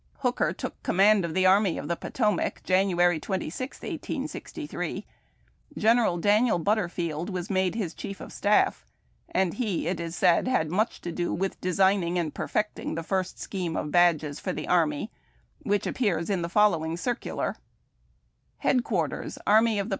[0.21, 2.89] Hooker took command of the Army of the Potomac Jan.
[3.19, 5.05] 26, 1863.
[5.77, 8.83] Gen eral Daniel Butterfield was made his chief of staff,
[9.29, 13.37] and he, it is said, had much to do with designing and perfecting the first
[13.37, 15.11] scheme of badges for the army,
[15.61, 17.49] which appears in the following circular:—
[18.63, 19.89] 258 HARD TACK AND COFFEE.